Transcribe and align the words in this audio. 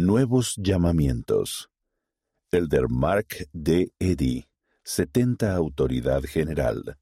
Nuevos 0.00 0.54
llamamientos. 0.58 1.70
Elder 2.52 2.88
Mark 2.88 3.48
D. 3.52 3.90
Eddy, 3.98 4.46
70 4.84 5.52
Autoridad 5.52 6.22
General. 6.22 6.96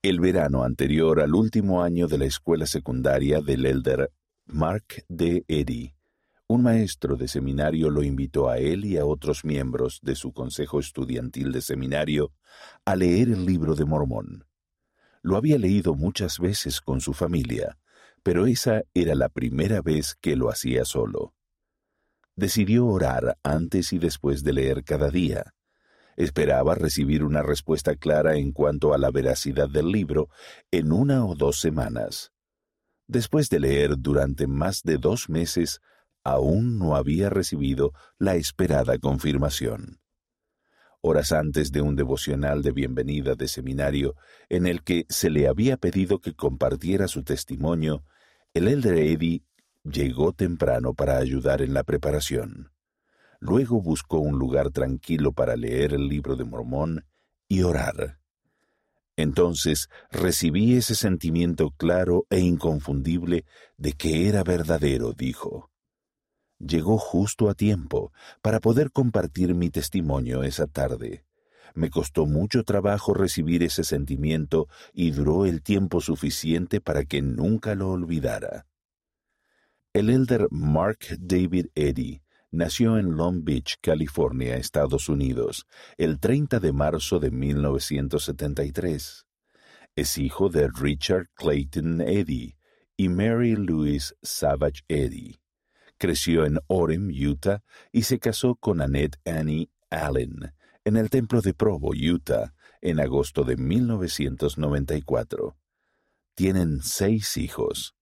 El 0.00 0.18
verano 0.20 0.64
anterior 0.64 1.20
al 1.20 1.34
último 1.34 1.82
año 1.82 2.08
de 2.08 2.16
la 2.16 2.24
escuela 2.24 2.64
secundaria 2.64 3.42
del 3.42 3.66
Elder 3.66 4.10
Mark 4.46 5.04
D. 5.10 5.44
Eddy, 5.46 5.92
un 6.46 6.62
maestro 6.62 7.16
de 7.16 7.28
seminario 7.28 7.90
lo 7.90 8.02
invitó 8.02 8.48
a 8.48 8.56
él 8.56 8.86
y 8.86 8.96
a 8.96 9.04
otros 9.04 9.44
miembros 9.44 9.98
de 10.00 10.14
su 10.14 10.32
consejo 10.32 10.80
estudiantil 10.80 11.52
de 11.52 11.60
seminario 11.60 12.32
a 12.86 12.96
leer 12.96 13.28
el 13.28 13.44
libro 13.44 13.74
de 13.74 13.84
Mormón. 13.84 14.46
Lo 15.20 15.36
había 15.36 15.58
leído 15.58 15.94
muchas 15.94 16.38
veces 16.38 16.80
con 16.80 17.02
su 17.02 17.12
familia, 17.12 17.76
pero 18.22 18.46
esa 18.46 18.84
era 18.94 19.14
la 19.14 19.28
primera 19.28 19.82
vez 19.82 20.16
que 20.18 20.34
lo 20.34 20.48
hacía 20.48 20.86
solo. 20.86 21.34
Decidió 22.34 22.86
orar 22.86 23.38
antes 23.42 23.92
y 23.92 23.98
después 23.98 24.42
de 24.42 24.54
leer 24.54 24.84
cada 24.84 25.10
día. 25.10 25.54
Esperaba 26.16 26.74
recibir 26.74 27.24
una 27.24 27.42
respuesta 27.42 27.96
clara 27.96 28.36
en 28.36 28.52
cuanto 28.52 28.94
a 28.94 28.98
la 28.98 29.10
veracidad 29.10 29.68
del 29.68 29.90
libro 29.90 30.28
en 30.70 30.92
una 30.92 31.26
o 31.26 31.34
dos 31.34 31.60
semanas. 31.60 32.32
Después 33.06 33.50
de 33.50 33.60
leer 33.60 33.96
durante 33.98 34.46
más 34.46 34.82
de 34.82 34.96
dos 34.96 35.28
meses, 35.28 35.80
aún 36.24 36.78
no 36.78 36.96
había 36.96 37.28
recibido 37.28 37.92
la 38.18 38.36
esperada 38.36 38.98
confirmación. 38.98 40.00
Horas 41.02 41.32
antes 41.32 41.72
de 41.72 41.82
un 41.82 41.96
devocional 41.96 42.62
de 42.62 42.70
bienvenida 42.70 43.34
de 43.34 43.48
seminario 43.48 44.14
en 44.48 44.66
el 44.66 44.82
que 44.84 45.04
se 45.08 45.30
le 45.30 45.48
había 45.48 45.76
pedido 45.76 46.20
que 46.20 46.32
compartiera 46.32 47.08
su 47.08 47.24
testimonio, 47.24 48.04
el 48.54 48.68
elder 48.68 48.94
Eddy 48.98 49.44
llegó 49.84 50.32
temprano 50.32 50.94
para 50.94 51.18
ayudar 51.18 51.62
en 51.62 51.74
la 51.74 51.82
preparación. 51.84 52.70
Luego 53.40 53.80
buscó 53.82 54.18
un 54.18 54.38
lugar 54.38 54.70
tranquilo 54.70 55.32
para 55.32 55.56
leer 55.56 55.94
el 55.94 56.08
libro 56.08 56.36
de 56.36 56.44
Mormón 56.44 57.04
y 57.48 57.62
orar. 57.62 58.18
Entonces 59.16 59.88
recibí 60.10 60.76
ese 60.76 60.94
sentimiento 60.94 61.70
claro 61.70 62.26
e 62.30 62.40
inconfundible 62.40 63.44
de 63.76 63.92
que 63.92 64.28
era 64.28 64.42
verdadero, 64.42 65.12
dijo. 65.12 65.70
Llegó 66.58 66.96
justo 66.96 67.50
a 67.50 67.54
tiempo 67.54 68.12
para 68.40 68.60
poder 68.60 68.92
compartir 68.92 69.54
mi 69.54 69.68
testimonio 69.68 70.44
esa 70.44 70.66
tarde. 70.66 71.24
Me 71.74 71.90
costó 71.90 72.26
mucho 72.26 72.62
trabajo 72.62 73.14
recibir 73.14 73.62
ese 73.62 73.82
sentimiento 73.82 74.68
y 74.92 75.10
duró 75.10 75.46
el 75.46 75.62
tiempo 75.62 76.00
suficiente 76.00 76.80
para 76.80 77.04
que 77.04 77.22
nunca 77.22 77.74
lo 77.74 77.90
olvidara. 77.90 78.66
El 79.94 80.08
elder 80.08 80.48
Mark 80.50 81.00
David 81.18 81.66
Eddy 81.74 82.22
nació 82.50 82.96
en 82.96 83.14
Long 83.14 83.44
Beach, 83.44 83.76
California, 83.82 84.56
Estados 84.56 85.10
Unidos, 85.10 85.66
el 85.98 86.18
30 86.18 86.60
de 86.60 86.72
marzo 86.72 87.20
de 87.20 87.30
1973. 87.30 89.26
Es 89.94 90.16
hijo 90.16 90.48
de 90.48 90.70
Richard 90.74 91.28
Clayton 91.34 92.00
Eddy 92.00 92.56
y 92.96 93.10
Mary 93.10 93.54
Louise 93.54 94.14
Savage 94.22 94.80
Eddy. 94.88 95.38
Creció 95.98 96.46
en 96.46 96.58
Orem, 96.68 97.10
Utah, 97.10 97.62
y 97.92 98.04
se 98.04 98.18
casó 98.18 98.54
con 98.54 98.80
Annette 98.80 99.18
Annie 99.26 99.68
Allen 99.90 100.54
en 100.86 100.96
el 100.96 101.10
templo 101.10 101.42
de 101.42 101.52
Provo, 101.52 101.90
Utah, 101.90 102.54
en 102.80 102.98
agosto 102.98 103.44
de 103.44 103.58
1994. 103.58 105.54
Tienen 106.34 106.80
seis 106.82 107.36
hijos. 107.36 107.94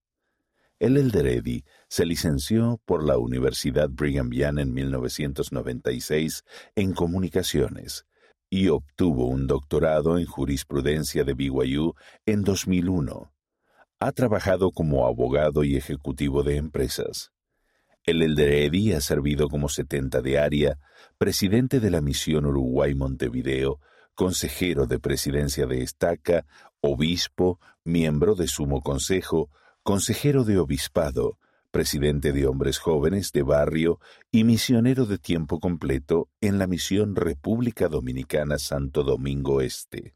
El 0.81 0.97
Elder 0.97 1.27
Eddy 1.27 1.62
se 1.89 2.06
licenció 2.06 2.81
por 2.86 3.05
la 3.05 3.19
Universidad 3.19 3.91
Brigham 3.91 4.31
Young 4.31 4.61
en 4.61 4.73
1996 4.73 6.42
en 6.75 6.95
comunicaciones 6.95 8.06
y 8.48 8.69
obtuvo 8.69 9.27
un 9.27 9.47
doctorado 9.47 10.17
en 10.17 10.25
jurisprudencia 10.25 11.22
de 11.22 11.34
BYU 11.34 11.94
en 12.25 12.44
2001. 12.44 13.31
Ha 14.00 14.12
trabajado 14.12 14.72
como 14.72 15.06
abogado 15.06 15.65
y 15.65 15.77
ejecutivo 15.77 16.43
de 16.43 16.56
empresas. 16.56 17.31
El 18.05 18.22
Elder 18.22 18.50
Eddy 18.50 18.94
ha 18.94 19.03
servido 19.03 19.50
como 19.50 19.69
70 19.69 20.22
de 20.22 20.38
área, 20.38 20.78
presidente 21.19 21.81
de 21.81 21.91
la 21.91 22.00
misión 22.00 22.47
Uruguay 22.47 22.94
Montevideo, 22.94 23.81
consejero 24.15 24.87
de 24.87 24.99
presidencia 24.99 25.66
de 25.66 25.82
Estaca, 25.82 26.47
obispo, 26.81 27.60
miembro 27.84 28.34
de 28.34 28.49
Sumo 28.49 28.81
Consejo, 28.81 29.50
consejero 29.83 30.45
de 30.45 30.59
obispado, 30.59 31.39
presidente 31.71 32.33
de 32.33 32.47
hombres 32.47 32.79
jóvenes 32.79 33.33
de 33.33 33.43
barrio 33.43 33.99
y 34.31 34.45
misionero 34.45 35.07
de 35.07 35.19
tiempo 35.19 35.61
completo 35.61 36.29
en 36.41 36.59
la 36.59 36.67
misión 36.67 37.17
República 37.17 37.89
Dominicana 37.89 38.59
Santo 38.59 39.03
Domingo 39.05 39.61
Este. 39.61 40.15